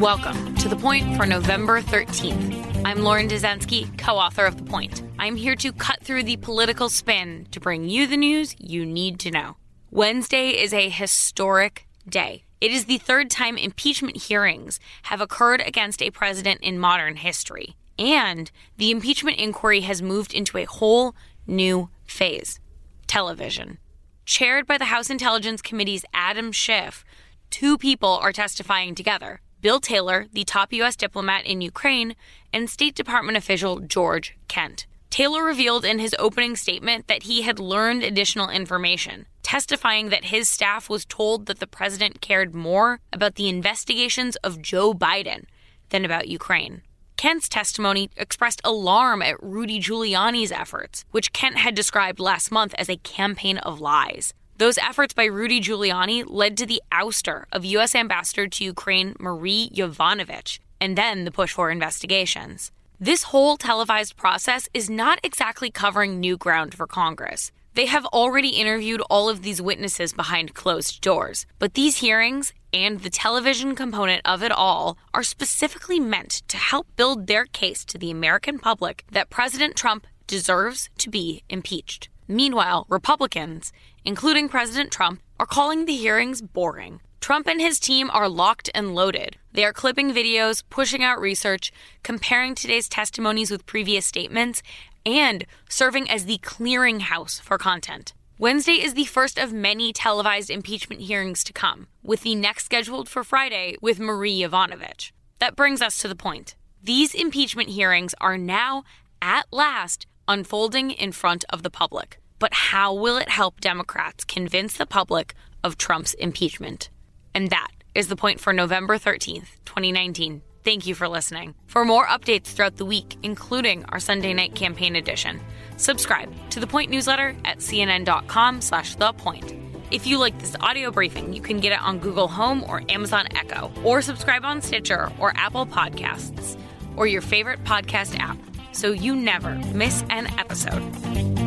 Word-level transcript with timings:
Welcome 0.00 0.54
to 0.56 0.68
The 0.68 0.76
Point 0.76 1.16
for 1.16 1.24
November 1.24 1.80
13th. 1.80 2.82
I'm 2.84 2.98
Lauren 2.98 3.28
Dezenski, 3.28 3.96
co 3.96 4.16
author 4.16 4.44
of 4.44 4.58
The 4.58 4.70
Point. 4.70 5.00
I'm 5.18 5.36
here 5.36 5.56
to 5.56 5.72
cut 5.72 6.02
through 6.02 6.24
the 6.24 6.36
political 6.36 6.90
spin 6.90 7.46
to 7.50 7.60
bring 7.60 7.88
you 7.88 8.06
the 8.06 8.18
news 8.18 8.54
you 8.58 8.84
need 8.84 9.18
to 9.20 9.30
know. 9.30 9.56
Wednesday 9.90 10.50
is 10.50 10.74
a 10.74 10.90
historic 10.90 11.86
day. 12.06 12.44
It 12.60 12.72
is 12.72 12.84
the 12.84 12.98
third 12.98 13.30
time 13.30 13.56
impeachment 13.56 14.24
hearings 14.24 14.78
have 15.04 15.22
occurred 15.22 15.62
against 15.62 16.02
a 16.02 16.10
president 16.10 16.60
in 16.60 16.78
modern 16.78 17.16
history. 17.16 17.74
And 17.98 18.50
the 18.76 18.90
impeachment 18.90 19.38
inquiry 19.38 19.80
has 19.80 20.02
moved 20.02 20.34
into 20.34 20.58
a 20.58 20.64
whole 20.64 21.14
new 21.46 21.88
phase 22.04 22.60
television. 23.06 23.78
Chaired 24.26 24.66
by 24.66 24.76
the 24.76 24.84
House 24.86 25.08
Intelligence 25.08 25.62
Committee's 25.62 26.04
Adam 26.12 26.52
Schiff, 26.52 27.02
two 27.48 27.78
people 27.78 28.10
are 28.10 28.32
testifying 28.32 28.94
together 28.94 29.40
Bill 29.60 29.80
Taylor, 29.80 30.26
the 30.32 30.44
top 30.44 30.72
U.S. 30.72 30.96
diplomat 30.96 31.46
in 31.46 31.60
Ukraine, 31.60 32.14
and 32.52 32.68
State 32.68 32.94
Department 32.94 33.36
official 33.38 33.80
George 33.80 34.36
Kent. 34.48 34.86
Taylor 35.10 35.42
revealed 35.42 35.84
in 35.84 35.98
his 35.98 36.14
opening 36.18 36.56
statement 36.56 37.06
that 37.06 37.22
he 37.22 37.42
had 37.42 37.58
learned 37.58 38.02
additional 38.02 38.50
information, 38.50 39.26
testifying 39.42 40.10
that 40.10 40.26
his 40.26 40.50
staff 40.50 40.90
was 40.90 41.06
told 41.06 41.46
that 41.46 41.58
the 41.58 41.66
president 41.66 42.20
cared 42.20 42.54
more 42.54 43.00
about 43.12 43.36
the 43.36 43.48
investigations 43.48 44.36
of 44.36 44.60
Joe 44.60 44.92
Biden 44.92 45.44
than 45.88 46.04
about 46.04 46.28
Ukraine. 46.28 46.82
Kent's 47.16 47.48
testimony 47.48 48.10
expressed 48.16 48.60
alarm 48.62 49.22
at 49.22 49.42
Rudy 49.42 49.80
Giuliani's 49.80 50.52
efforts, 50.52 51.04
which 51.12 51.32
Kent 51.32 51.56
had 51.56 51.74
described 51.74 52.20
last 52.20 52.52
month 52.52 52.74
as 52.76 52.90
a 52.90 52.98
campaign 52.98 53.56
of 53.58 53.80
lies. 53.80 54.34
Those 54.58 54.78
efforts 54.78 55.12
by 55.12 55.24
Rudy 55.24 55.60
Giuliani 55.60 56.24
led 56.26 56.56
to 56.56 56.66
the 56.66 56.82
ouster 56.90 57.44
of 57.52 57.66
U.S. 57.66 57.94
Ambassador 57.94 58.46
to 58.46 58.64
Ukraine 58.64 59.14
Marie 59.20 59.70
Yovanovitch, 59.74 60.60
and 60.80 60.96
then 60.96 61.26
the 61.26 61.30
push 61.30 61.52
for 61.52 61.70
investigations. 61.70 62.72
This 62.98 63.24
whole 63.24 63.58
televised 63.58 64.16
process 64.16 64.66
is 64.72 64.88
not 64.88 65.20
exactly 65.22 65.70
covering 65.70 66.18
new 66.18 66.38
ground 66.38 66.74
for 66.74 66.86
Congress. 66.86 67.52
They 67.74 67.84
have 67.84 68.06
already 68.06 68.48
interviewed 68.48 69.02
all 69.10 69.28
of 69.28 69.42
these 69.42 69.60
witnesses 69.60 70.14
behind 70.14 70.54
closed 70.54 71.02
doors, 71.02 71.44
but 71.58 71.74
these 71.74 71.98
hearings 71.98 72.54
and 72.72 73.00
the 73.00 73.10
television 73.10 73.74
component 73.74 74.22
of 74.24 74.42
it 74.42 74.52
all 74.52 74.96
are 75.12 75.22
specifically 75.22 76.00
meant 76.00 76.40
to 76.48 76.56
help 76.56 76.86
build 76.96 77.26
their 77.26 77.44
case 77.44 77.84
to 77.84 77.98
the 77.98 78.10
American 78.10 78.58
public 78.58 79.04
that 79.12 79.28
President 79.28 79.76
Trump 79.76 80.06
deserves 80.26 80.88
to 80.96 81.10
be 81.10 81.42
impeached. 81.50 82.08
Meanwhile, 82.28 82.86
Republicans, 82.88 83.72
including 84.04 84.48
President 84.48 84.90
Trump, 84.90 85.20
are 85.38 85.46
calling 85.46 85.84
the 85.84 85.96
hearings 85.96 86.42
boring. 86.42 87.00
Trump 87.20 87.46
and 87.48 87.60
his 87.60 87.80
team 87.80 88.10
are 88.12 88.28
locked 88.28 88.70
and 88.74 88.94
loaded. 88.94 89.36
They 89.52 89.64
are 89.64 89.72
clipping 89.72 90.12
videos, 90.12 90.62
pushing 90.70 91.02
out 91.02 91.20
research, 91.20 91.72
comparing 92.02 92.54
today's 92.54 92.88
testimonies 92.88 93.50
with 93.50 93.66
previous 93.66 94.06
statements, 94.06 94.62
and 95.04 95.46
serving 95.68 96.08
as 96.10 96.24
the 96.26 96.38
clearinghouse 96.38 97.40
for 97.40 97.58
content. 97.58 98.12
Wednesday 98.38 98.74
is 98.74 98.94
the 98.94 99.06
first 99.06 99.38
of 99.38 99.52
many 99.52 99.92
televised 99.92 100.50
impeachment 100.50 101.00
hearings 101.02 101.42
to 101.44 101.52
come, 101.52 101.86
with 102.02 102.20
the 102.22 102.34
next 102.34 102.66
scheduled 102.66 103.08
for 103.08 103.24
Friday 103.24 103.76
with 103.80 103.98
Marie 103.98 104.40
Yovanovitch. 104.40 105.10
That 105.38 105.56
brings 105.56 105.80
us 105.80 105.98
to 105.98 106.08
the 106.08 106.14
point. 106.14 106.54
These 106.82 107.14
impeachment 107.14 107.70
hearings 107.70 108.14
are 108.20 108.36
now, 108.36 108.84
at 109.22 109.46
last, 109.50 110.06
unfolding 110.28 110.90
in 110.90 111.12
front 111.12 111.44
of 111.50 111.62
the 111.62 111.70
public. 111.70 112.18
But 112.38 112.52
how 112.52 112.92
will 112.94 113.16
it 113.16 113.28
help 113.28 113.60
Democrats 113.60 114.24
convince 114.24 114.76
the 114.76 114.86
public 114.86 115.34
of 115.64 115.78
Trump's 115.78 116.14
impeachment? 116.14 116.90
And 117.34 117.50
that 117.50 117.70
is 117.94 118.08
the 118.08 118.16
point 118.16 118.40
for 118.40 118.52
November 118.52 118.98
13th, 118.98 119.48
2019. 119.64 120.42
Thank 120.64 120.86
you 120.86 120.94
for 120.94 121.08
listening. 121.08 121.54
For 121.66 121.84
more 121.84 122.06
updates 122.06 122.46
throughout 122.46 122.76
the 122.76 122.84
week, 122.84 123.16
including 123.22 123.84
our 123.86 124.00
Sunday 124.00 124.34
night 124.34 124.54
campaign 124.54 124.96
edition, 124.96 125.40
subscribe 125.76 126.32
to 126.50 126.60
the 126.60 126.66
Point 126.66 126.90
newsletter 126.90 127.36
at 127.44 127.58
cnn.com 127.58 128.60
slash 128.60 128.96
the 128.96 129.12
point. 129.12 129.54
If 129.92 130.08
you 130.08 130.18
like 130.18 130.36
this 130.40 130.56
audio 130.60 130.90
briefing, 130.90 131.32
you 131.32 131.40
can 131.40 131.60
get 131.60 131.72
it 131.72 131.80
on 131.80 132.00
Google 132.00 132.26
Home 132.26 132.64
or 132.64 132.82
Amazon 132.88 133.28
Echo, 133.36 133.70
or 133.84 134.02
subscribe 134.02 134.44
on 134.44 134.60
Stitcher 134.60 135.12
or 135.20 135.32
Apple 135.36 135.66
Podcasts, 135.66 136.58
or 136.96 137.06
your 137.06 137.22
favorite 137.22 137.62
podcast 137.62 138.18
app 138.18 138.36
so 138.76 138.92
you 138.92 139.16
never 139.16 139.54
miss 139.72 140.04
an 140.10 140.26
episode. 140.38 141.45